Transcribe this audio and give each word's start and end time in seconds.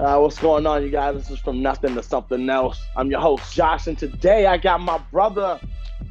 Uh, 0.00 0.18
what's 0.18 0.38
going 0.38 0.66
on, 0.66 0.82
you 0.82 0.88
guys? 0.88 1.14
This 1.14 1.30
is 1.30 1.38
from 1.40 1.60
nothing 1.60 1.94
to 1.94 2.02
something 2.02 2.48
else. 2.48 2.82
I'm 2.96 3.10
your 3.10 3.20
host, 3.20 3.54
Josh, 3.54 3.86
and 3.86 3.98
today 3.98 4.46
I 4.46 4.56
got 4.56 4.80
my 4.80 4.96
brother, 5.12 5.60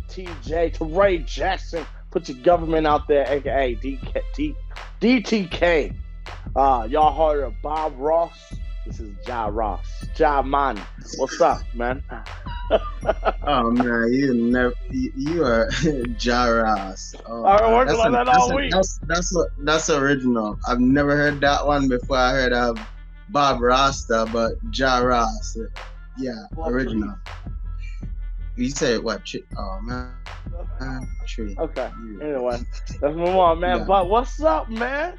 TJ, 0.07 0.77
Tarray 0.77 1.25
Jackson. 1.25 1.87
Put 2.11 2.29
your 2.29 2.37
government 2.43 2.85
out 2.85 3.07
there, 3.07 3.25
aka 3.27 3.73
DK, 3.73 4.21
D, 4.35 4.55
DTK. 5.01 5.95
Uh, 6.55 6.87
y'all 6.87 7.31
heard 7.31 7.43
of 7.43 7.59
Bob 7.63 7.95
Ross? 7.97 8.53
This 8.85 8.99
is 8.99 9.15
Ja 9.25 9.47
Ross. 9.47 10.05
Ja 10.15 10.43
Man. 10.43 10.79
What's 11.17 11.41
up, 11.41 11.63
man? 11.73 12.03
oh 13.47 13.71
man, 13.71 14.13
you 14.13 14.35
never 14.35 14.75
you, 14.91 15.43
are 15.43 15.67
Ja 16.19 16.43
Ross. 16.45 17.15
Oh, 17.25 17.43
I've 17.43 17.61
been 17.61 17.73
working 17.73 17.95
on 17.95 18.11
that 18.11 18.27
all 18.27 18.49
that's 18.49 18.51
a- 18.51 18.55
week. 18.55 18.71
That's 18.71 18.99
that's 19.07 19.35
a- 19.35 19.49
that's 19.57 19.89
original. 19.89 20.59
I've 20.67 20.79
never 20.79 21.17
heard 21.17 21.41
that 21.41 21.65
one 21.65 21.87
before. 21.87 22.17
I 22.17 22.31
heard 22.33 22.53
of 22.53 22.79
Bob 23.29 23.61
Rasta, 23.61 24.27
but 24.31 24.53
Ja 24.73 24.99
Ross. 24.99 25.57
Yeah, 26.17 26.45
original. 26.65 27.15
You 28.55 28.69
say 28.71 28.97
what? 28.97 29.21
Oh 29.57 29.79
man, 29.81 30.11
man, 30.79 31.07
tree. 31.27 31.55
Okay. 31.57 31.89
Anyway, 32.21 32.59
let's 33.01 33.15
move 33.15 33.35
on, 33.37 33.59
man. 33.59 33.79
Yeah. 33.79 33.85
But 33.85 34.09
what's 34.09 34.41
up, 34.41 34.69
man? 34.69 35.17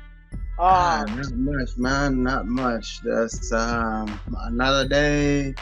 Ah, 0.58 1.02
Uh, 1.02 1.04
not 1.16 1.32
much, 1.32 1.76
man. 1.78 2.22
Not 2.22 2.46
much. 2.46 3.02
Just 3.02 3.52
um, 3.52 4.20
another 4.44 4.86
day 4.86 5.54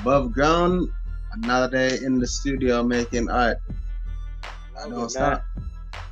above 0.00 0.32
ground. 0.32 0.88
Another 1.32 1.70
day 1.70 1.98
in 2.04 2.18
the 2.18 2.26
studio 2.26 2.82
making 2.82 3.30
art. 3.30 3.58
I 4.78 4.88
don't 4.88 5.10
stop. 5.10 5.44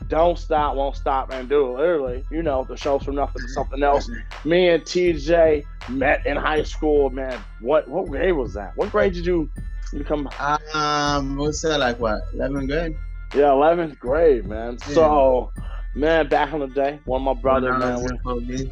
Don't 0.08 0.38
stop, 0.38 0.76
won't 0.76 0.96
stop, 0.96 1.32
and 1.32 1.48
do 1.48 1.66
it. 1.66 1.78
Literally, 1.78 2.24
you 2.30 2.42
know, 2.42 2.64
the 2.64 2.76
show's 2.76 3.04
from 3.04 3.14
nothing 3.14 3.42
to 3.42 3.48
something 3.48 3.82
else. 3.82 4.10
Me 4.44 4.68
and 4.68 4.82
TJ 4.82 5.64
met 5.88 6.26
in 6.26 6.36
high 6.36 6.62
school, 6.62 7.10
man. 7.10 7.40
What 7.60 7.88
what 7.88 8.06
grade 8.06 8.34
was 8.34 8.54
that? 8.54 8.76
What 8.76 8.90
grade 8.90 9.14
did 9.14 9.24
you 9.26 9.48
become? 9.92 10.28
Um, 10.74 11.36
what's 11.36 11.62
that 11.62 11.78
like? 11.78 11.98
What? 11.98 12.20
11th 12.34 12.68
grade? 12.68 12.96
Yeah, 13.34 13.52
eleventh 13.52 13.98
grade, 13.98 14.46
man. 14.46 14.78
Yeah. 14.80 14.94
So, 14.94 15.52
man, 15.94 16.28
back 16.28 16.52
in 16.52 16.60
the 16.60 16.68
day, 16.68 17.00
one 17.04 17.26
of 17.26 17.36
my 17.36 17.40
brothers, 17.40 17.78
man, 17.78 18.02
was 18.02 18.12
in 18.12 18.70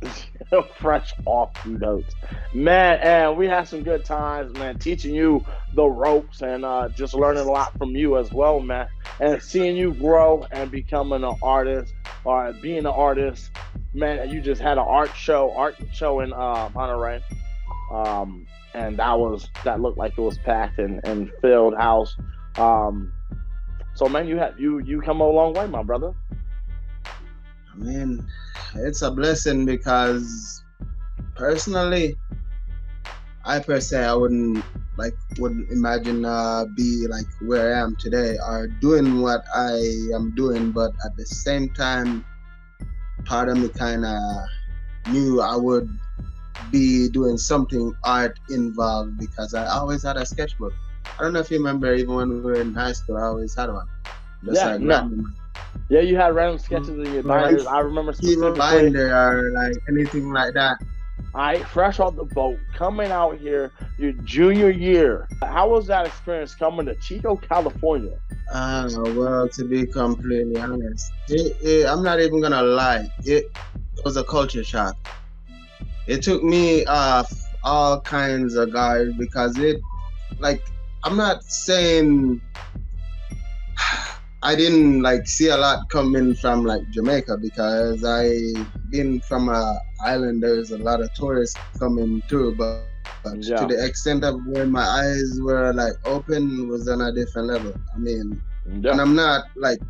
we 0.00 0.62
fresh 0.78 1.12
off 1.26 1.66
notes, 1.66 2.14
man, 2.54 2.98
and 3.00 3.36
we 3.36 3.46
had 3.46 3.66
some 3.66 3.82
good 3.82 4.04
times, 4.04 4.56
man, 4.56 4.78
teaching 4.78 5.14
you 5.14 5.44
the 5.74 5.84
ropes 5.84 6.40
and 6.40 6.64
uh, 6.64 6.88
just 6.90 7.14
learning 7.14 7.46
a 7.46 7.50
lot 7.50 7.76
from 7.78 7.90
you 7.90 8.16
as 8.16 8.32
well, 8.32 8.60
man, 8.60 8.86
and 9.20 9.42
seeing 9.42 9.76
you 9.76 9.94
grow 9.94 10.46
and 10.50 10.70
becoming 10.70 11.24
an 11.24 11.36
artist 11.42 11.94
or 12.24 12.52
being 12.52 12.78
an 12.78 12.86
artist, 12.86 13.50
man. 13.92 14.30
You 14.30 14.40
just 14.40 14.60
had 14.60 14.78
an 14.78 14.84
art 14.86 15.14
show, 15.14 15.52
art 15.52 15.76
show 15.92 16.20
in 16.20 16.32
uh, 16.32 16.70
Monterey, 16.74 17.22
um, 17.92 18.46
and 18.74 18.96
that 18.98 19.18
was 19.18 19.48
that 19.64 19.80
looked 19.80 19.98
like 19.98 20.12
it 20.16 20.20
was 20.20 20.38
packed 20.38 20.78
and, 20.78 21.00
and 21.04 21.30
filled 21.40 21.76
house. 21.76 22.16
Um, 22.56 23.12
so, 23.94 24.08
man, 24.08 24.28
you 24.28 24.36
have 24.36 24.58
you 24.58 24.78
you 24.80 25.00
come 25.00 25.20
a 25.20 25.28
long 25.28 25.54
way, 25.54 25.66
my 25.66 25.82
brother. 25.82 26.12
I 27.06 27.76
mean, 27.76 28.24
it's 28.76 29.02
a 29.02 29.10
blessing 29.10 29.64
because 29.64 30.62
personally, 31.34 32.16
I 33.48 33.60
per 33.60 33.80
se, 33.80 34.04
I 34.04 34.14
wouldn't 34.14 34.62
like 34.98 35.14
wouldn't 35.38 35.70
imagine 35.72 36.24
uh 36.24 36.66
be 36.76 37.06
like 37.08 37.26
where 37.40 37.74
I 37.74 37.80
am 37.80 37.96
today 37.98 38.36
or 38.46 38.68
doing 38.82 39.22
what 39.22 39.40
I 39.54 39.80
am 40.14 40.34
doing, 40.36 40.70
but 40.72 40.90
at 41.06 41.16
the 41.16 41.24
same 41.24 41.70
time, 41.70 42.24
part 43.24 43.48
of 43.48 43.56
me 43.58 43.70
kind 43.78 44.04
of 44.04 44.20
knew 45.06 45.40
I 45.40 45.56
would 45.56 45.88
be 46.70 47.08
doing 47.08 47.38
something 47.38 47.94
art 48.04 48.38
involved 48.50 49.18
because 49.18 49.54
I 49.54 49.66
always 49.68 50.02
had 50.02 50.18
a 50.18 50.26
sketchbook. 50.26 50.74
I 51.18 51.22
don't 51.22 51.32
know 51.32 51.40
if 51.40 51.50
you 51.50 51.56
remember, 51.58 51.94
even 51.94 52.14
when 52.14 52.28
we 52.28 52.40
were 52.40 52.60
in 52.60 52.74
high 52.74 52.92
school, 52.92 53.16
I 53.16 53.22
always 53.22 53.54
had 53.56 53.70
one. 53.72 53.86
Just 54.44 54.62
Yeah, 54.62 54.72
like 54.72 54.80
no. 54.82 55.10
Yeah, 55.88 56.00
you 56.00 56.16
had 56.16 56.34
random 56.34 56.58
sketches 56.58 56.90
in 56.90 57.12
your 57.14 57.22
binders. 57.22 57.66
I 57.66 57.80
remember 57.80 58.12
specifically. 58.12 58.58
binder 58.58 59.08
or 59.16 59.50
like 59.54 59.76
anything 59.88 60.30
like 60.32 60.52
that. 60.52 60.76
I 61.38 61.62
fresh 61.62 62.00
off 62.00 62.16
the 62.16 62.24
boat, 62.24 62.58
coming 62.74 63.12
out 63.12 63.38
here 63.38 63.70
your 63.96 64.10
junior 64.24 64.70
year. 64.70 65.28
How 65.40 65.68
was 65.68 65.86
that 65.86 66.04
experience 66.04 66.52
coming 66.56 66.86
to 66.86 66.96
Chico, 66.96 67.36
California? 67.36 68.18
Uh, 68.52 68.90
well, 69.14 69.48
to 69.50 69.64
be 69.64 69.86
completely 69.86 70.60
honest, 70.60 71.12
it, 71.28 71.56
it, 71.62 71.86
I'm 71.86 72.02
not 72.02 72.18
even 72.18 72.40
gonna 72.40 72.62
lie. 72.62 73.08
It 73.24 73.56
was 74.04 74.16
a 74.16 74.24
culture 74.24 74.64
shock. 74.64 74.96
It 76.08 76.22
took 76.22 76.42
me 76.42 76.84
off 76.86 77.32
all 77.62 78.00
kinds 78.00 78.56
of 78.56 78.72
guard 78.72 79.16
because 79.16 79.56
it, 79.58 79.80
like, 80.40 80.64
I'm 81.04 81.16
not 81.16 81.44
saying 81.44 82.40
I 84.42 84.54
didn't 84.54 85.02
like 85.02 85.26
see 85.26 85.48
a 85.48 85.56
lot 85.56 85.80
coming 85.90 86.34
from 86.34 86.64
like 86.64 86.82
Jamaica 86.90 87.38
because 87.42 88.04
I 88.06 88.30
been 88.90 89.20
from 89.28 89.48
a 89.48 89.78
island. 90.04 90.42
There's 90.42 90.70
a 90.70 90.78
lot 90.78 91.00
of 91.02 91.10
tourists 91.14 91.60
coming 91.78 92.22
through, 92.28 92.56
but, 92.56 92.82
but 93.24 93.38
Yeah. 93.42 93.56
to 93.58 93.66
the 93.66 93.84
extent 93.84 94.24
of 94.24 94.36
where 94.46 94.66
my 94.66 94.84
eyes 94.84 95.38
were 95.42 95.72
like 95.74 95.94
open 96.04 96.68
was 96.68 96.88
on 96.88 97.00
a 97.00 97.12
different 97.12 97.48
level. 97.48 97.74
I 97.94 97.98
mean, 97.98 98.40
and 98.90 99.00
I'm 99.00 99.14
not 99.14 99.42
like 99.56 99.80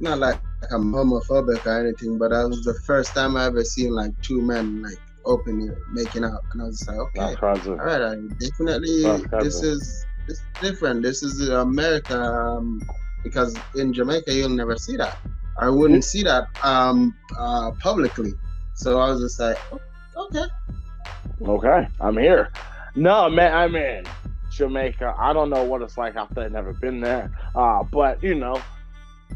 not 0.00 0.18
like 0.18 0.40
I'm 0.72 0.92
homophobic 0.92 1.64
or 1.66 1.80
anything, 1.80 2.18
but 2.18 2.30
that 2.30 2.48
was 2.48 2.62
the 2.64 2.74
first 2.86 3.14
time 3.14 3.36
I 3.36 3.46
ever 3.46 3.64
seen 3.64 3.94
like 3.94 4.12
two 4.22 4.42
men 4.42 4.82
like 4.82 4.98
openly 5.24 5.70
making 5.92 6.24
out, 6.24 6.40
and 6.52 6.62
I 6.62 6.64
was 6.66 6.84
like, 6.88 6.98
okay, 6.98 7.34
all 7.78 7.86
right, 7.86 8.02
I 8.02 8.14
definitely 8.38 9.24
this 9.38 9.62
is 9.62 10.06
this 10.26 10.38
is 10.38 10.46
different. 10.60 11.02
This 11.02 11.22
is 11.22 11.48
America 11.48 12.16
um, 12.20 12.80
because 13.22 13.56
in 13.74 13.92
Jamaica 13.92 14.32
you'll 14.32 14.48
never 14.50 14.76
see 14.76 14.96
that. 14.96 15.18
I 15.58 15.68
wouldn't 15.68 16.04
see 16.04 16.22
that 16.22 16.46
um, 16.64 17.16
uh, 17.36 17.72
publicly. 17.72 18.32
So 18.74 19.00
I 19.00 19.10
was 19.10 19.20
just 19.20 19.40
like, 19.40 19.58
"Oh, 19.72 20.26
okay, 20.26 20.46
Okay, 21.46 21.86
I'm 22.00 22.16
here. 22.16 22.50
No, 22.94 23.28
man, 23.30 23.54
I'm 23.54 23.76
in 23.76 24.04
Jamaica. 24.50 25.14
I 25.18 25.32
don't 25.32 25.50
know 25.50 25.62
what 25.62 25.82
it's 25.82 25.96
like 25.96 26.16
out 26.16 26.34
there. 26.34 26.46
I've 26.46 26.52
never 26.52 26.72
been 26.72 27.00
there. 27.00 27.30
Uh, 27.54 27.84
but 27.84 28.22
you 28.22 28.34
know, 28.34 28.60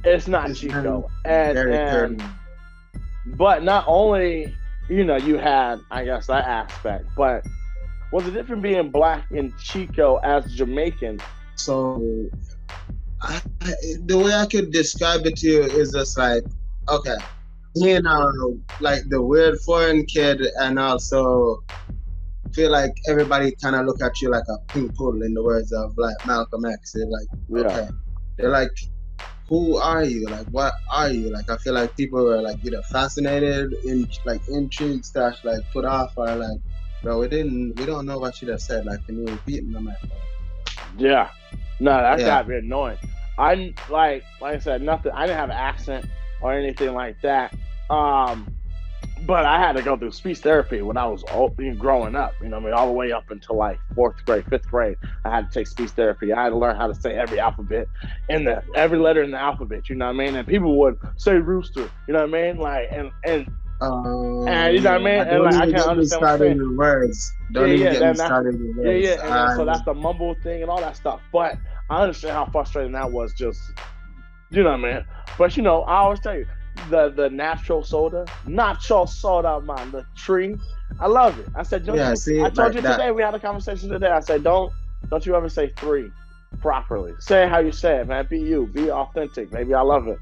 it's 0.05 0.27
not 0.27 0.51
It's 0.51 0.61
Chico. 0.61 1.09
And, 1.25 1.55
very 1.55 1.77
and 1.77 2.23
but 3.37 3.63
not 3.63 3.85
only 3.87 4.53
you 4.89 5.05
know 5.05 5.17
you 5.17 5.39
had 5.39 5.81
I 5.91 6.05
guess 6.05 6.27
that 6.27 6.45
aspect, 6.45 7.07
but 7.17 7.47
was 8.11 8.27
it 8.27 8.33
different 8.33 8.63
being 8.63 8.91
black 8.91 9.31
in 9.31 9.55
Chico 9.59 10.17
as 10.17 10.53
Jamaican? 10.53 11.21
So, 11.55 12.29
I, 13.23 13.41
the 14.05 14.19
way 14.19 14.35
I 14.35 14.47
could 14.47 14.73
describe 14.73 15.27
it 15.27 15.37
to 15.37 15.47
you 15.47 15.63
is 15.63 15.93
just 15.93 16.19
like, 16.19 16.43
okay, 16.89 17.17
you 17.75 18.03
know, 18.03 18.59
like 18.81 19.03
the 19.09 19.23
weird 19.23 19.59
foreign 19.61 20.05
kid, 20.07 20.43
and 20.61 20.79
also 20.79 21.63
feel 22.53 22.71
like 22.71 22.93
everybody 23.09 23.55
kind 23.63 23.77
of 23.77 23.87
look 23.87 24.03
at 24.03 24.21
you 24.21 24.29
like 24.31 24.45
a 24.49 24.59
pink 24.73 24.95
poodle, 24.97 25.23
in 25.23 25.35
the 25.35 25.43
words 25.43 25.73
of 25.73 25.97
like 25.97 26.17
Malcolm 26.27 26.65
X. 26.65 26.93
They're 26.93 27.07
like, 27.07 27.29
Yeah, 27.49 27.61
okay, 27.61 27.89
they're 28.37 28.51
like, 28.51 28.71
who 29.49 29.77
are 29.77 30.05
you? 30.05 30.27
Like, 30.27 30.47
what 30.47 30.75
are 30.91 31.11
you? 31.11 31.31
Like, 31.31 31.49
I 31.49 31.57
feel 31.59 31.75
like 31.75 31.97
people 31.97 32.25
were 32.25 32.41
like 32.41 32.59
either 32.65 32.83
fascinated, 32.91 33.75
in 33.85 34.09
like 34.25 34.41
intrigued, 34.49 35.07
slash 35.07 35.45
like 35.45 35.61
put 35.73 35.85
off, 35.85 36.13
or 36.17 36.35
like, 36.35 36.59
bro, 37.03 37.21
we 37.21 37.29
didn't, 37.29 37.79
we 37.79 37.87
don't 37.87 38.07
know 38.07 38.19
what 38.19 38.41
you 38.43 38.49
just 38.49 38.67
said. 38.67 38.85
Like, 38.85 39.05
can 39.07 39.19
you 39.19 39.33
repeat? 39.33 39.63
And 39.63 39.77
I'm 39.77 39.87
like, 39.87 39.99
yeah. 40.97 41.31
No, 41.81 41.91
that 42.01 42.21
Yeah. 42.21 42.25
got 42.25 42.49
me 42.49 42.57
annoying. 42.57 42.99
I 43.39 43.75
like 43.89 44.25
like 44.41 44.57
I 44.57 44.59
said, 44.59 44.83
nothing. 44.83 45.13
I 45.15 45.27
didn't 45.27 45.39
have 45.39 45.51
an 45.51 45.57
accent 45.57 46.07
or 46.41 46.53
anything 46.53 46.93
like 46.95 47.21
that. 47.23 47.53
Um, 47.91 48.51
but 49.25 49.45
I 49.45 49.59
had 49.59 49.73
to 49.75 49.83
go 49.83 49.97
through 49.97 50.13
speech 50.13 50.39
therapy 50.39 50.83
when 50.83 50.97
I 50.97 51.07
was 51.07 51.25
old, 51.31 51.59
growing 51.79 52.15
up. 52.17 52.35
You 52.41 52.49
know, 52.49 52.57
I 52.57 52.61
mean, 52.61 52.73
all 52.73 52.87
the 52.87 52.93
way 52.93 53.13
up 53.13 53.31
until 53.31 53.57
like 53.57 53.79
fourth 53.95 54.17
grade, 54.25 54.45
fifth 54.49 54.67
grade. 54.69 54.97
I 55.25 55.31
had 55.35 55.51
to 55.51 55.59
take 55.59 55.67
speech 55.67 55.91
therapy. 55.91 56.33
I 56.33 56.43
had 56.43 56.51
to 56.51 56.57
learn 56.59 56.77
how 56.77 56.87
to 56.89 56.95
say 56.95 57.15
every 57.15 57.39
alphabet 57.39 57.89
in 58.29 58.45
the 58.45 58.63
every 58.75 58.99
letter 58.99 59.23
in 59.23 59.31
the 59.31 59.41
alphabet. 59.41 59.89
You 59.89 59.97
know 59.97 60.07
what 60.07 60.15
I 60.15 60.19
mean? 60.19 60.35
And 60.37 60.47
people 60.47 60.79
would 60.81 60.97
say 61.17 61.35
rooster. 61.35 61.91
You 62.07 62.15
know 62.15 62.27
what 62.27 62.37
I 62.37 62.43
mean? 62.53 62.59
Like 62.59 62.89
and 62.91 63.11
and 63.25 63.47
Um, 63.83 64.47
And 64.49 64.75
you 64.75 64.81
know 64.81 64.93
what 64.93 65.01
I 65.01 65.05
mean? 65.05 65.29
And, 65.29 65.43
like, 65.45 65.55
I 65.55 65.71
can't 65.71 65.87
understand 65.89 66.23
what 66.23 66.31
I'm 66.31 66.37
started 66.37 66.39
saying. 66.59 66.69
with 66.69 66.79
words. 66.79 67.33
Don't 67.53 67.69
Yeah, 67.69 67.75
even 67.75 67.87
yeah, 67.87 67.93
get 67.93 68.01
me 68.01 68.07
that- 68.07 68.17
started 68.27 68.61
with 68.61 68.77
words. 68.77 68.89
yeah, 69.05 69.15
yeah. 69.25 69.47
And 69.49 69.57
so 69.57 69.65
that's 69.65 69.83
the 69.83 69.95
mumble 69.95 70.35
thing 70.43 70.63
and 70.63 70.71
all 70.71 70.81
that 70.81 70.97
stuff. 70.97 71.21
But 71.33 71.57
I 71.91 72.01
understand 72.03 72.35
how 72.35 72.47
frustrating 72.47 72.93
that 72.93 73.11
was. 73.11 73.33
Just 73.35 73.61
you 74.51 74.63
know 74.63 74.71
what 74.71 74.81
I 74.81 74.95
mean? 74.95 75.05
But 75.39 75.57
you 75.57 75.63
know, 75.63 75.83
I 75.83 75.97
always 75.97 76.21
tell 76.21 76.37
you 76.37 76.47
the 76.91 77.11
the 77.11 77.29
natural 77.31 77.83
soda, 77.83 78.25
nacho 78.47 79.09
soda, 79.09 79.61
man, 79.61 79.91
the 79.91 80.05
tree. 80.17 80.57
I 81.01 81.07
love 81.07 81.39
it. 81.39 81.47
I 81.55 81.63
said, 81.63 81.87
don't 81.87 81.97
Yeah, 81.97 82.11
you, 82.11 82.17
see, 82.17 82.39
I 82.41 82.45
told 82.45 82.59
like 82.59 82.75
you 82.75 82.81
that. 82.83 82.97
today. 82.99 83.11
We 83.13 83.23
had 83.23 83.35
a 83.35 83.39
conversation 83.39 83.89
today. 83.89 84.09
I 84.11 84.21
said, 84.21 84.43
don't 84.45 84.73
don't 85.11 85.25
you 85.27 85.35
ever 85.35 85.49
say 85.49 85.69
three 85.77 86.11
properly. 86.61 87.15
Say 87.19 87.49
how 87.49 87.59
you 87.59 87.73
say 87.73 87.97
it, 88.01 88.09
man. 88.09 88.27
Be 88.29 88.39
you. 88.39 88.67
Be 88.69 88.91
authentic. 88.91 89.51
Maybe 89.53 89.75
I 89.75 89.81
love 89.81 90.07
it. 90.07 90.19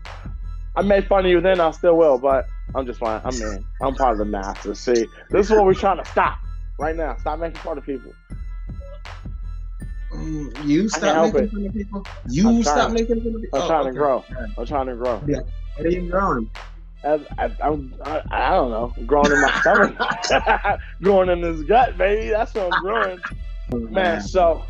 I 0.76 0.82
made 0.82 1.06
fun 1.08 1.24
of 1.26 1.30
you 1.30 1.40
then. 1.40 1.60
I 1.60 1.72
still 1.72 1.96
will. 1.96 2.18
But 2.18 2.46
I'm 2.74 2.86
just 2.86 3.00
fine 3.00 3.20
i'm 3.24 3.34
in 3.42 3.64
I'm 3.82 3.94
part 3.94 4.12
of 4.12 4.18
the 4.18 4.24
masses. 4.24 4.78
See, 4.78 5.06
this 5.30 5.46
is 5.46 5.50
what 5.50 5.64
we're 5.64 5.74
trying 5.74 6.02
to 6.02 6.10
stop 6.10 6.38
right 6.78 6.94
now. 6.96 7.16
Stop 7.18 7.38
making 7.40 7.60
fun 7.60 7.78
of 7.78 7.84
people. 7.84 8.12
Mm, 10.12 10.64
You 10.66 10.88
stop 10.88 11.32
making 11.32 11.50
fun 11.50 11.66
of 11.66 11.72
people. 11.74 12.06
You 12.28 12.62
stop 12.62 12.92
making 12.92 13.20
fun 13.22 13.34
of 13.34 13.40
people. 13.42 13.58
I'm 13.58 13.62
Oh, 13.62 13.66
trying 13.68 13.86
to 13.86 13.92
grow. 13.92 14.24
I'm 14.58 14.66
trying 14.66 14.86
to 14.86 14.94
grow. 14.96 15.22
Yeah. 15.26 15.40
What 15.76 15.86
are 15.86 15.90
you 15.90 16.08
growing? 16.10 16.50
As, 17.02 17.20
I, 17.38 17.50
I'm, 17.62 17.94
I, 18.04 18.22
I 18.30 18.50
don't 18.50 18.70
know. 18.70 18.92
Growing 19.06 19.32
in 19.32 19.40
my 19.40 19.52
stomach. 19.60 19.96
growing 21.02 21.28
in 21.30 21.40
this 21.40 21.62
gut, 21.62 21.96
baby. 21.96 22.30
That's 22.30 22.52
what 22.54 22.72
I'm 22.72 22.80
growing. 22.80 23.20
Man, 23.72 24.20
so 24.20 24.64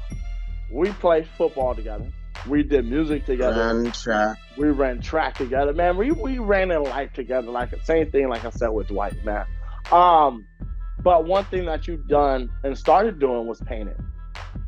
we 0.71 0.93
played 0.93 1.27
football 1.39 1.75
together. 1.75 2.07
We 2.47 2.63
did 2.63 2.85
music 2.87 3.27
together. 3.27 3.61
Run 3.61 3.91
track. 3.93 4.39
We 4.61 4.69
ran 4.69 5.01
track 5.01 5.37
together, 5.37 5.73
man. 5.73 5.97
We 5.97 6.13
we 6.13 6.39
ran 6.39 6.71
in 6.71 6.83
life 6.83 7.15
together, 7.15 7.51
like 7.51 7.71
the 7.71 7.81
same 7.83 8.11
thing, 8.11 8.29
like 8.29 8.45
I 8.45 8.51
said 8.51 8.69
with 8.69 8.89
Dwight, 8.89 9.25
man. 9.25 9.47
Um, 9.91 10.47
but 11.03 11.25
one 11.25 11.47
thing 11.47 11.65
that 11.65 11.89
you've 11.89 12.07
done 12.07 12.51
and 12.63 12.77
started 12.77 13.19
doing 13.19 13.47
was 13.47 13.59
painting. 13.63 13.97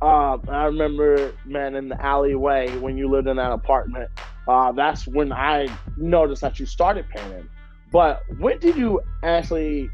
Um, 0.00 0.44
I 0.48 0.64
remember, 0.64 1.34
man, 1.44 1.74
in 1.74 1.90
the 1.90 2.02
alleyway 2.02 2.74
when 2.78 2.96
you 2.96 3.10
lived 3.10 3.28
in 3.28 3.36
that 3.36 3.52
apartment. 3.52 4.10
Uh, 4.48 4.72
that's 4.72 5.06
when 5.06 5.30
I 5.30 5.68
noticed 5.98 6.40
that 6.40 6.58
you 6.58 6.64
started 6.64 7.06
painting. 7.10 7.46
But 7.92 8.22
when 8.38 8.60
did 8.60 8.76
you 8.76 9.02
actually? 9.22 9.90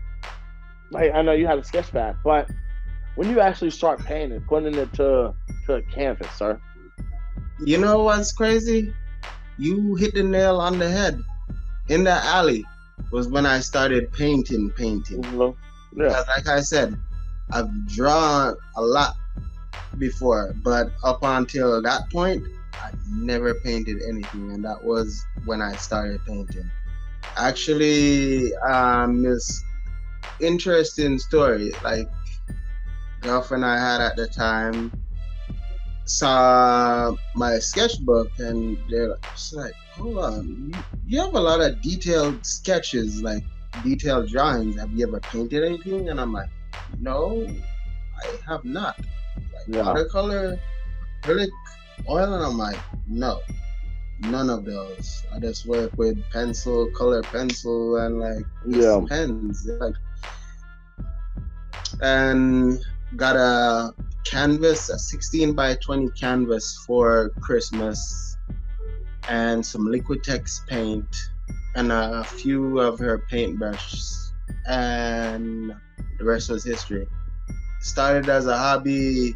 Like, 0.92 1.12
I 1.12 1.22
know 1.22 1.32
you 1.32 1.48
had 1.48 1.58
a 1.58 1.64
sketch 1.64 1.90
pad, 1.90 2.14
but 2.22 2.48
when 3.16 3.28
you 3.30 3.40
actually 3.40 3.70
start 3.70 3.98
painting, 4.04 4.40
putting 4.42 4.76
it 4.76 4.92
to 4.92 5.34
to 5.66 5.82
canvas, 5.92 6.30
sir. 6.36 6.60
You 7.58 7.78
know 7.78 8.04
what's 8.04 8.30
crazy? 8.30 8.94
You 9.58 9.96
hit 9.96 10.14
the 10.14 10.22
nail 10.22 10.60
on 10.60 10.78
the 10.78 10.88
head. 10.88 11.22
In 11.88 12.04
the 12.04 12.12
alley 12.12 12.64
was 13.10 13.28
when 13.28 13.46
I 13.46 13.60
started 13.60 14.12
painting, 14.12 14.70
painting. 14.70 15.22
Yeah. 15.24 15.52
Because 15.94 16.26
like 16.28 16.48
I 16.48 16.60
said, 16.60 16.96
I've 17.50 17.88
drawn 17.88 18.56
a 18.76 18.82
lot 18.82 19.16
before, 19.98 20.54
but 20.62 20.92
up 21.02 21.20
until 21.22 21.80
that 21.82 22.10
point, 22.10 22.44
I 22.74 22.90
never 23.10 23.54
painted 23.54 24.02
anything, 24.08 24.52
and 24.52 24.64
that 24.64 24.84
was 24.84 25.24
when 25.46 25.62
I 25.62 25.74
started 25.76 26.20
painting. 26.26 26.70
Actually, 27.36 28.54
um, 28.56 29.22
this 29.22 29.62
interesting 30.40 31.18
story. 31.18 31.72
Like, 31.82 32.08
girlfriend 33.22 33.64
I 33.64 33.78
had 33.78 34.00
at 34.00 34.16
the 34.16 34.26
time 34.26 34.92
saw 36.08 37.12
my 37.34 37.58
sketchbook, 37.58 38.30
and 38.38 38.78
they're 38.90 39.10
like, 39.10 39.24
she's 39.36 39.54
like, 39.54 39.74
"Hold 39.96 40.18
on, 40.18 40.72
you, 41.06 41.20
have 41.20 41.34
a 41.34 41.40
lot 41.40 41.60
of 41.60 41.80
detailed 41.82 42.44
sketches, 42.44 43.22
like 43.22 43.44
detailed 43.84 44.28
drawings. 44.28 44.78
Have 44.80 44.90
you 44.92 45.06
ever 45.06 45.20
painted 45.20 45.62
anything?" 45.64 46.08
And 46.08 46.20
I'm 46.20 46.32
like, 46.32 46.48
"No, 46.98 47.46
I 47.46 48.50
have 48.50 48.64
not." 48.64 48.96
Like 49.52 49.76
Yeah. 49.76 49.82
watercolor, 49.86 50.58
acrylic, 51.22 51.50
oil, 52.08 52.32
and 52.34 52.44
I'm 52.44 52.56
like, 52.58 52.78
"No, 53.06 53.40
none 54.20 54.50
of 54.50 54.64
those. 54.64 55.24
I 55.34 55.38
just 55.40 55.66
work 55.66 55.92
with 55.96 56.18
pencil, 56.32 56.90
color 56.96 57.22
pencil, 57.22 57.96
and 57.96 58.18
like 58.18 58.46
just 58.70 58.80
Yeah. 58.80 59.00
pens. 59.08 59.68
Like, 59.78 59.94
and 62.00 62.78
got 63.16 63.36
a 63.36 63.94
canvas, 64.24 64.88
a 64.90 64.98
16 64.98 65.54
by 65.54 65.74
20 65.76 66.10
canvas 66.10 66.76
for 66.86 67.30
Christmas, 67.40 68.36
and 69.28 69.64
some 69.64 69.86
Liquitex 69.86 70.66
paint, 70.66 71.30
and 71.76 71.92
a 71.92 72.24
few 72.24 72.78
of 72.78 72.98
her 72.98 73.18
paintbrushes, 73.30 74.32
and 74.66 75.74
the 76.18 76.24
rest 76.24 76.50
was 76.50 76.64
history. 76.64 77.06
Started 77.80 78.28
as 78.28 78.46
a 78.46 78.56
hobby, 78.56 79.34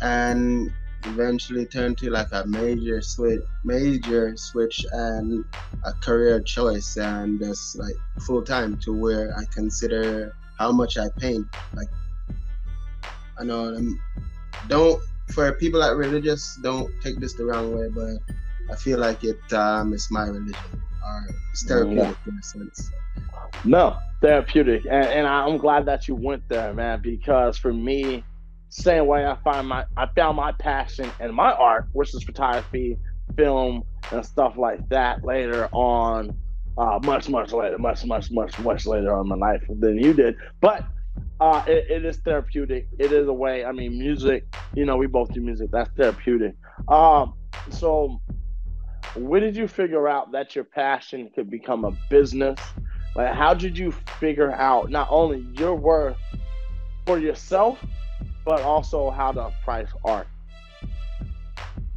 and 0.00 0.72
eventually 1.04 1.64
turned 1.66 1.98
to 1.98 2.10
like 2.10 2.28
a 2.32 2.44
major 2.46 3.00
switch, 3.00 3.42
major 3.64 4.36
switch, 4.36 4.84
and 4.92 5.44
a 5.84 5.92
career 5.92 6.40
choice, 6.40 6.96
and 6.96 7.40
just 7.40 7.78
like 7.78 7.96
full 8.20 8.42
time 8.42 8.76
to 8.78 8.92
where 8.92 9.36
I 9.36 9.44
consider 9.52 10.34
how 10.58 10.72
much 10.72 10.98
I 10.98 11.08
paint. 11.18 11.46
Like, 11.74 11.88
I 13.38 13.44
know 13.44 13.74
um, 13.74 14.00
don't 14.68 15.00
for 15.32 15.52
people 15.52 15.80
that 15.80 15.96
religious, 15.96 16.58
don't 16.62 16.90
take 17.02 17.18
this 17.18 17.34
the 17.34 17.44
wrong 17.44 17.74
way, 17.76 17.88
but 17.88 18.18
I 18.72 18.76
feel 18.76 18.98
like 18.98 19.24
it 19.24 19.52
um 19.52 19.92
it's 19.92 20.10
my 20.10 20.26
religion 20.26 20.82
or 21.04 21.26
it's 21.52 21.66
therapeutic 21.66 22.16
in 22.26 22.38
a 22.38 22.42
sense. 22.42 22.90
No, 23.64 23.96
therapeutic, 24.20 24.84
and, 24.84 25.06
and 25.06 25.26
I'm 25.26 25.56
glad 25.58 25.86
that 25.86 26.08
you 26.08 26.14
went 26.14 26.48
there, 26.48 26.72
man. 26.74 27.00
Because 27.02 27.58
for 27.58 27.72
me, 27.72 28.24
same 28.68 29.06
way 29.06 29.26
I 29.26 29.36
find 29.36 29.68
my 29.68 29.84
I 29.96 30.06
found 30.14 30.36
my 30.36 30.52
passion 30.52 31.10
in 31.20 31.34
my 31.34 31.52
art, 31.52 31.86
which 31.92 32.14
is 32.14 32.22
photography, 32.22 32.98
film, 33.36 33.84
and 34.12 34.24
stuff 34.24 34.56
like 34.56 34.88
that. 34.88 35.24
Later 35.24 35.68
on, 35.72 36.36
uh, 36.76 36.98
much 37.02 37.28
much 37.28 37.52
later, 37.52 37.78
much 37.78 38.04
much 38.04 38.30
much 38.30 38.58
much 38.58 38.86
later 38.86 39.14
on 39.14 39.22
in 39.22 39.28
my 39.28 39.36
life 39.36 39.62
than 39.68 39.98
you 39.98 40.12
did, 40.12 40.36
but. 40.60 40.84
Uh, 41.40 41.62
it, 41.66 41.86
it 41.88 42.04
is 42.04 42.16
therapeutic. 42.18 42.88
It 42.98 43.12
is 43.12 43.28
a 43.28 43.32
way. 43.32 43.64
I 43.64 43.72
mean, 43.72 43.98
music. 43.98 44.44
You 44.74 44.84
know, 44.84 44.96
we 44.96 45.06
both 45.06 45.32
do 45.32 45.40
music. 45.40 45.70
That's 45.70 45.90
therapeutic. 45.96 46.54
Um, 46.88 47.34
so, 47.70 48.20
when 49.14 49.42
did 49.42 49.56
you 49.56 49.68
figure 49.68 50.08
out 50.08 50.32
that 50.32 50.54
your 50.54 50.64
passion 50.64 51.30
could 51.34 51.48
become 51.48 51.84
a 51.84 51.92
business? 52.10 52.58
Like, 53.14 53.34
how 53.34 53.54
did 53.54 53.78
you 53.78 53.92
figure 54.20 54.52
out 54.52 54.90
not 54.90 55.08
only 55.10 55.46
your 55.58 55.74
worth 55.74 56.16
for 57.06 57.18
yourself, 57.18 57.82
but 58.44 58.62
also 58.62 59.10
how 59.10 59.32
to 59.32 59.52
price 59.64 59.88
art? 60.04 60.26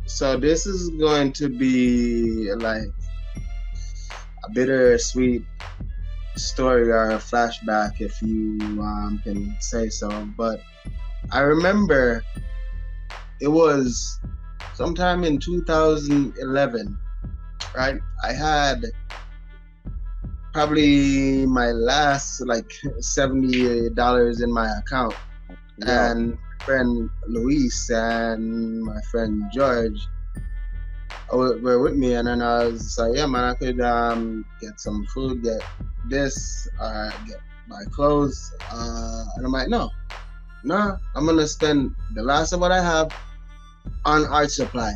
So 0.05 0.37
this 0.37 0.65
is 0.65 0.89
going 0.89 1.31
to 1.33 1.47
be 1.47 2.51
like 2.53 2.83
a 4.43 4.51
bittersweet 4.51 5.45
story 6.35 6.91
or 6.91 7.11
a 7.11 7.17
flashback, 7.17 7.99
if 7.99 8.21
you 8.21 8.57
um, 8.81 9.19
can 9.23 9.55
say 9.59 9.89
so. 9.89 10.09
But 10.37 10.61
I 11.31 11.41
remember 11.41 12.23
it 13.39 13.47
was 13.47 14.19
sometime 14.73 15.23
in 15.23 15.39
2011, 15.39 16.97
right? 17.75 17.99
I 18.23 18.33
had 18.33 18.85
probably 20.53 21.45
my 21.45 21.71
last 21.71 22.41
like 22.41 22.71
$70 22.99 24.43
in 24.43 24.51
my 24.51 24.69
account 24.79 25.15
and 25.87 26.37
friend 26.65 27.09
Luis 27.27 27.89
and 27.89 28.83
my 28.83 29.01
friend 29.09 29.43
George 29.53 30.07
were 31.31 31.59
were 31.61 31.81
with 31.81 31.95
me, 31.95 32.13
and 32.15 32.27
then 32.27 32.41
I 32.41 32.65
was 32.65 32.95
like, 32.99 33.15
"Yeah, 33.15 33.27
man, 33.27 33.43
I 33.43 33.55
could 33.55 33.79
um 33.81 34.45
get 34.61 34.79
some 34.79 35.05
food, 35.13 35.43
get 35.43 35.61
this, 36.03 36.67
uh, 36.79 37.11
get 37.25 37.39
my 37.67 37.81
clothes." 37.95 38.39
Uh, 38.71 39.23
and 39.35 39.45
I'm 39.45 39.51
like, 39.51 39.69
"No, 39.69 39.89
no, 40.63 40.97
I'm 41.15 41.25
gonna 41.25 41.47
spend 41.47 41.91
the 42.13 42.23
last 42.23 42.53
of 42.53 42.59
what 42.59 42.71
I 42.71 42.81
have 42.83 43.07
on 44.05 44.25
art 44.25 44.51
supply, 44.51 44.93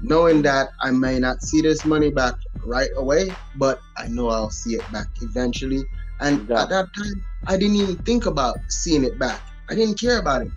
knowing 0.00 0.42
that 0.42 0.68
I 0.82 0.90
may 0.90 1.18
not 1.18 1.42
see 1.42 1.60
this 1.62 1.84
money 1.84 2.10
back 2.10 2.34
right 2.66 2.90
away, 2.96 3.36
but 3.56 3.78
I 3.96 4.08
know 4.08 4.28
I'll 4.28 4.50
see 4.50 4.74
it 4.74 4.90
back 4.92 5.08
eventually." 5.22 5.82
And 6.20 6.48
Yeah. 6.48 6.62
at 6.62 6.68
that 6.70 6.86
time, 6.96 7.24
I 7.46 7.56
didn't 7.56 7.76
even 7.76 7.98
think 8.06 8.26
about 8.26 8.56
seeing 8.68 9.04
it 9.04 9.18
back. 9.18 9.40
I 9.70 9.74
didn't 9.74 9.98
care 10.00 10.18
about 10.18 10.42
it. 10.42 10.52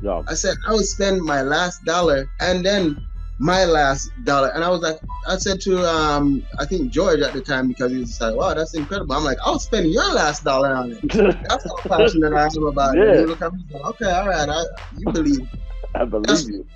Yo, 0.00 0.24
I 0.28 0.34
said 0.34 0.56
I 0.68 0.72
would 0.72 0.84
spend 0.86 1.22
my 1.22 1.42
last 1.42 1.84
dollar 1.84 2.28
and 2.40 2.64
then 2.64 2.96
my 3.38 3.64
last 3.64 4.10
dollar. 4.24 4.48
And 4.48 4.64
I 4.64 4.68
was 4.68 4.80
like, 4.80 4.98
I 5.26 5.36
said 5.36 5.60
to 5.62 5.86
um, 5.88 6.44
I 6.58 6.64
think 6.64 6.90
George 6.90 7.20
at 7.20 7.32
the 7.32 7.40
time 7.40 7.68
because 7.68 7.92
he 7.92 7.98
was 7.98 8.20
like, 8.20 8.34
wow, 8.34 8.54
that's 8.54 8.74
incredible. 8.74 9.14
I'm 9.14 9.24
like, 9.24 9.38
I'll 9.44 9.58
spend 9.58 9.90
your 9.90 10.12
last 10.12 10.44
dollar 10.44 10.74
on 10.74 10.92
it. 10.92 11.00
That's 11.48 11.64
how 11.64 11.76
passionate 11.76 12.32
I 12.32 12.46
am 12.46 12.66
about 12.66 12.96
it. 12.96 13.04
Yeah. 13.04 13.10
And 13.10 13.20
he 13.20 13.26
looked 13.26 13.42
at 13.42 13.52
me 13.52 13.64
said, 13.70 13.80
okay, 13.82 14.10
all 14.10 14.28
right, 14.28 14.48
I, 14.48 14.64
you 14.98 15.12
believe. 15.12 15.48
I 15.94 16.04
believe 16.04 16.50
you. 16.50 16.66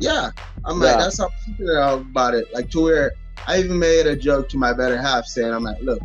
Yeah. 0.00 0.30
I'm 0.64 0.78
like, 0.78 0.96
that's 0.98 1.18
how 1.18 1.28
passionate 1.28 1.76
I 1.76 1.92
am 1.92 1.98
about 2.10 2.34
it. 2.34 2.52
Like 2.54 2.70
to 2.70 2.82
where 2.82 3.12
I 3.46 3.58
even 3.58 3.78
made 3.78 4.06
a 4.06 4.14
joke 4.14 4.48
to 4.50 4.56
my 4.56 4.72
better 4.72 5.00
half 5.00 5.24
saying, 5.26 5.52
I'm 5.52 5.64
like, 5.64 5.82
look, 5.82 6.00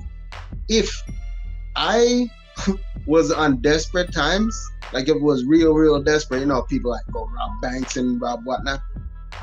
if 0.70 1.04
I 1.76 2.28
was 3.06 3.32
on 3.32 3.62
desperate 3.62 4.12
times, 4.12 4.60
like 4.92 5.08
if 5.08 5.16
it 5.18 5.22
was 5.22 5.46
real, 5.46 5.74
real 5.74 6.02
desperate, 6.02 6.40
you 6.40 6.46
know, 6.48 6.64
people 6.64 6.92
like 6.92 7.06
go 7.12 7.26
rob 7.26 7.62
banks 7.62 7.98
and 7.98 8.20
rob 8.20 8.46
whatnot. 8.46 8.82